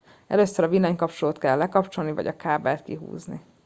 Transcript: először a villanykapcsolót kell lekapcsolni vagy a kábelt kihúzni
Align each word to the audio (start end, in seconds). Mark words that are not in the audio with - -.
először 0.27 0.65
a 0.65 0.67
villanykapcsolót 0.67 1.37
kell 1.37 1.57
lekapcsolni 1.57 2.11
vagy 2.11 2.27
a 2.27 2.35
kábelt 2.35 2.83
kihúzni 2.83 3.41